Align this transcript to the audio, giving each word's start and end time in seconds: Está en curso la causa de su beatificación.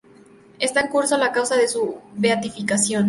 Está 0.57 0.79
en 0.81 0.87
curso 0.87 1.15
la 1.15 1.31
causa 1.31 1.57
de 1.57 1.67
su 1.67 1.95
beatificación. 2.15 2.99